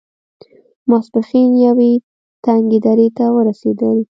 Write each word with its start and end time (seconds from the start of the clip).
ماسپښين 0.89 1.49
يوې 1.65 1.91
تنګې 2.45 2.79
درې 2.87 3.07
ته 3.17 3.25
ورسېدل. 3.35 3.97